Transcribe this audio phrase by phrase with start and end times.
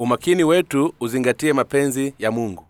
[0.00, 2.64] umakini wetu uzingatie mapenzi ya mungu.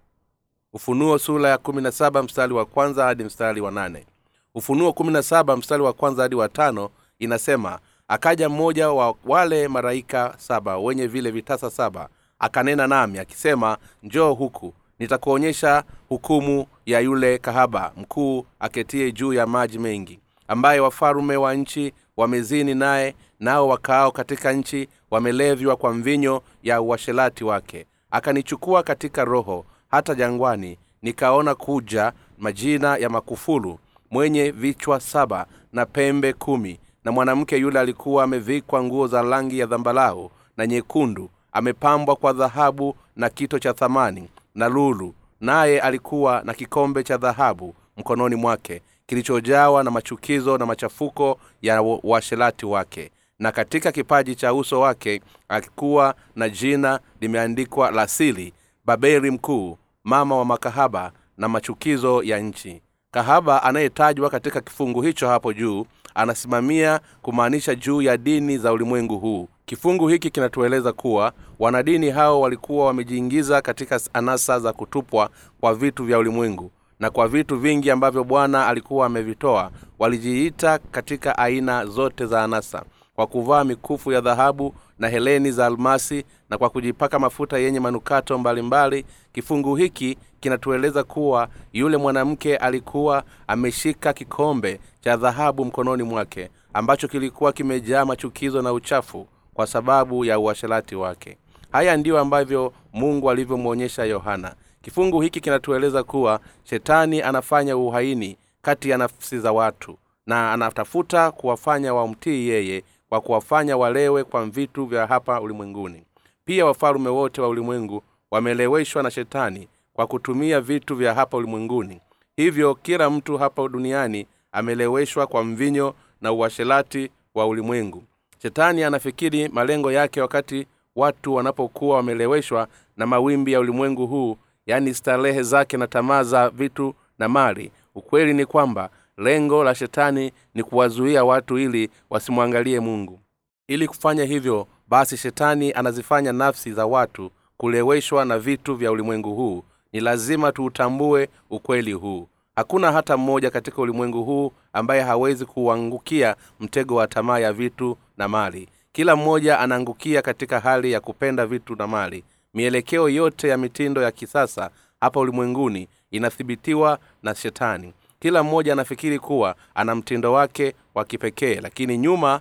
[0.72, 4.06] Ufunuo sura ya kumi na saba mstari wa kwanza hadi mstari wa nane.
[4.54, 7.78] Ufunuo kumi na saba mstari wa kwanza hadi wa tano inasema
[8.08, 14.74] akaja mmoja wa wale maraika saba wenye vile vitasa saba akanena nami akisema njoo huku
[14.98, 21.92] nitakuonyesha hukumu ya yule kahaba mkuu aketie juu ya maji mengi ambaye wafalume wa nchi
[22.16, 27.86] wamezini naye nao wakaao katika nchi wamelevywa kwa mvinyo ya uashelati wake.
[28.10, 33.78] Akanichukua katika roho hata jangwani nikaona kuja majina ya makufulu
[34.10, 36.78] mwenye vichwa saba na pembe kumi.
[37.04, 42.96] Na mwanamke yule alikuwa amevikwa nguo za rangi ya dhambalau na nyekundu amepambwa kwa dhahabu
[43.16, 49.84] na kito cha thamani na lulu naye alikuwa na kikombe cha dhahabu mkononi mwake kilichojawa
[49.84, 53.10] na machukizo na machafuko ya uashelati wake.
[53.38, 58.52] Na katika kipaji cha uso wake alikuwa na jina limeandikwa la sili
[58.84, 62.82] babeli mkuu mama wa makahaba na machukizo ya nchi.
[63.10, 69.48] Kahaba anayetajwa katika kifungu hicho hapo juu anasimamia kumaanisha juu ya dini za ulimwengu huu.
[69.66, 76.18] Kifungu hiki kinatueleza kuwa wanadini hao walikuwa wamejiingiza katika anasa za kutupwa kwa vitu vya
[76.18, 82.84] ulimwengu na kwa vitu vingi ambavyo bwana alikuwa amevitoa walijiita katika aina zote za anasa
[83.14, 88.38] kwa kuvaa mikufu ya dhahabu na heleni za almasi na kwa kujipaka mafuta yenye manukato
[88.38, 89.14] mbalimbali mbali.
[89.32, 97.52] kifungu hiki kinatueleza kuwa yule mwanamke alikuwa ameshika kikombe cha dhahabu mkononi mwake ambacho kilikuwa
[97.52, 101.38] kimejaa machukizo na uchafu kwa sababu ya uasherati wake
[101.72, 104.54] haya ndiyo ambavyo mungu alivyomwonyesha yohana.
[104.82, 111.94] Kifungu hiki kinatueleza kuwa shetani anafanya uhaini kati ya nafsi za watu na anatafuta kuwafanya
[111.94, 116.02] wamtii yeye kwa kuwafanya walewe kwa vitu vya hapa ulimwenguni.
[116.44, 122.00] Pia wafalume wote wa ulimwengu wameleweshwa na shetani kwa kutumia vitu vya hapa ulimwenguni.
[122.36, 128.04] Hivyo kila mtu hapa duniani ameleweshwa kwa mvinyo na uashelati wa ulimwengu.
[128.42, 130.66] Shetani anafikiri malengo yake wakati
[130.96, 134.36] watu wanapokuwa wameleweshwa na mawimbi ya ulimwengu huu
[134.66, 137.72] yaani starehe zake na tamaa za vitu na mali.
[137.94, 143.20] Ukweli ni kwamba lengo la shetani ni kuwazuia watu ili wasimwangalie mungu.
[143.68, 149.62] Ili kufanya hivyo basi shetani anazifanya nafsi za watu kuleweshwa na vitu vya ulimwengu huu.
[149.92, 152.28] Ni lazima tuutambue ukweli huu.
[152.56, 158.28] Hakuna hata mmoja katika ulimwengu huu ambaye hawezi kuuangukia mtego wa tamaa ya vitu na
[158.28, 162.24] mali kila mmoja anaangukia katika hali ya kupenda vitu na mali.
[162.54, 164.70] Mielekeo yote ya mitindo ya kisasa
[165.00, 167.92] hapa ulimwenguni inathibitiwa na shetani.
[168.20, 172.40] Kila mmoja anafikiri kuwa ana mtindo wake wa kipekee lakini nyuma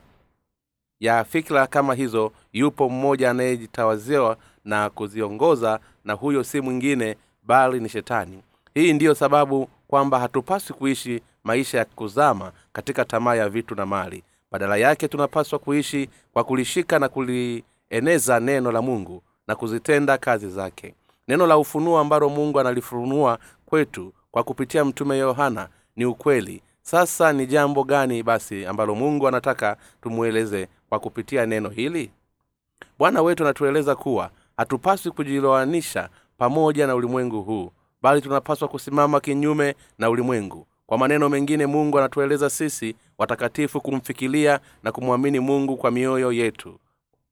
[1.00, 7.90] ya fikra kama hizo yupo mmoja anayejitawaziwa na kuziongoza na huyo si mwingine bali ni
[7.90, 8.44] shetani.
[8.74, 14.24] Hii ndiyo sababu kwamba hatupaswi kuishi maisha ya kuzama katika tamaa ya vitu na mali
[14.56, 20.94] badala yake tunapaswa kuishi kwa kulishika na kulieneza neno la mungu na kuzitenda kazi zake.
[21.28, 26.62] Neno la ufunuo ambalo mungu analifunua kwetu kwa kupitia mtume yohana ni ukweli.
[26.82, 32.12] Sasa ni jambo gani basi ambalo mungu anataka tumweleze kwa kupitia neno hili?
[33.00, 37.72] Bwana wetu anatueleza kuwa hatupaswi kujiloanisha pamoja na ulimwengu huu
[38.02, 44.92] bali tunapaswa kusimama kinyume na ulimwengu kwa maneno mengine mungu anatueleza sisi watakatifu kumfikilia na
[44.92, 46.80] kumwamini mungu kwa mioyo yetu.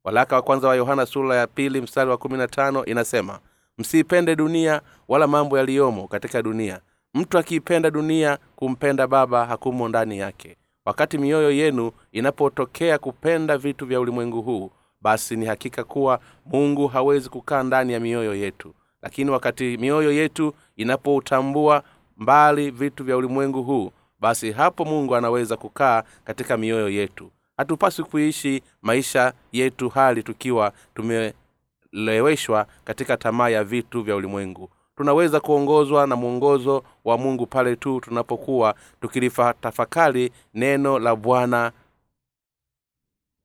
[0.04, 3.38] Walaka wa kwanza wa yohana sura ya pili mstari wa kumi na tano inasema
[3.78, 6.80] msiipende dunia wala mambo yaliyomo katika dunia.
[7.14, 10.56] Mtu akiipenda dunia kumpenda baba hakumo ndani yake.
[10.84, 17.28] Wakati mioyo yenu inapotokea kupenda vitu vya ulimwengu huu basi ni hakika kuwa mungu hawezi
[17.28, 18.74] kukaa ndani ya mioyo yetu.
[19.02, 21.82] Lakini wakati mioyo yetu inapoutambua
[22.16, 27.30] mbali vitu vya ulimwengu huu basi hapo mungu anaweza kukaa katika mioyo yetu.
[27.56, 34.70] Hatupaswi kuishi maisha yetu hali tukiwa tumeleweshwa katika tamaa ya vitu vya ulimwengu.
[34.96, 41.72] Tunaweza kuongozwa na mwongozo wa mungu pale tu tunapokuwa tukilitafakari neno la bwana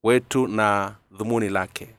[0.02, 1.94] wetu na dhumuni lake.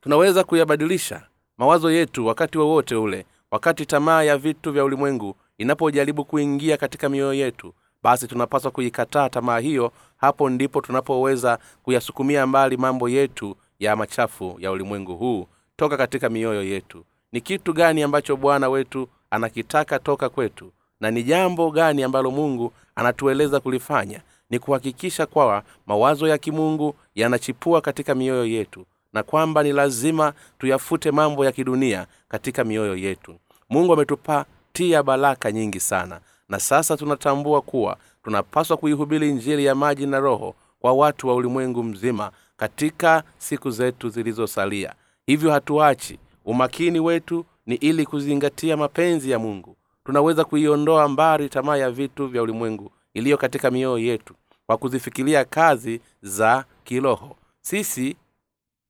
[0.00, 1.26] Tunaweza kuyabadilisha
[1.58, 7.08] mawazo yetu wakati wowote wa ule wakati tamaa ya vitu vya ulimwengu inapojaribu kuingia katika
[7.08, 9.92] mioyo yetu basi tunapaswa kuikataa tamaa hiyo.
[10.16, 16.62] Hapo ndipo tunapoweza kuyasukumia mbali mambo yetu ya machafu ya ulimwengu huu toka katika mioyo
[16.62, 17.04] yetu.
[17.32, 20.72] Ni kitu gani ambacho bwana wetu anakitaka toka kwetu?
[21.00, 24.20] Na ni jambo gani ambalo mungu anatueleza kulifanya?
[24.50, 31.10] Ni kuhakikisha kwawa mawazo ya kimungu yanachipua katika mioyo yetu na kwamba ni lazima tuyafute
[31.10, 33.34] mambo ya kidunia katika mioyo yetu
[33.68, 36.20] mungu ametupatia baraka nyingi sana.
[36.48, 41.82] Na sasa tunatambua kuwa tunapaswa kuihubiri njiri ya maji na roho kwa watu wa ulimwengu
[41.82, 44.94] mzima katika siku zetu zilizosalia.
[45.26, 46.18] Hivyo hatuachi.
[46.44, 49.76] Umakini wetu ni ili kuzingatia mapenzi ya mungu.
[50.04, 54.34] Tunaweza kuiondoa mbali tamaa ya vitu vya ulimwengu iliyo katika mioyo yetu
[54.66, 57.36] kwa kuzifikiria kazi za kiroho.
[57.60, 58.16] Sisi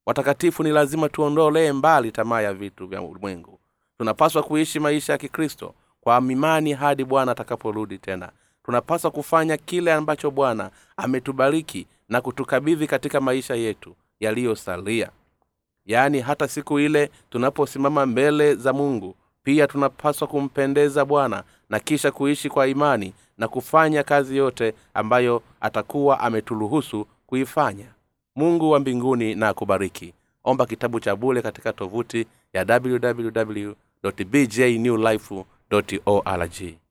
[0.07, 3.59] watakatifu ni lazima tuondolee mbali tamaa ya vitu vya ulimwengu
[3.99, 8.31] tunapaswa kuishi maisha ya kikristo kwa imani hadi bwana atakaporudi tena.
[8.65, 15.11] Tunapaswa kufanya kile ambacho bwana ametubariki na kutukabidhi katika maisha yetu yaliyosalia.
[15.87, 22.49] Yaani hata siku ile tunaposimama mbele za mungu pia tunapaswa kumpendeza bwana na kisha kuishi
[22.49, 27.87] kwa imani na kufanya kazi yote ambayo atakuwa ameturuhusu kuifanya.
[28.37, 30.15] Mungu wa mbinguni na akubariki.
[30.45, 33.73] Omba kitabu cha bule katika tovuti ya www
[34.13, 35.45] bjnewlife
[36.07, 36.86] org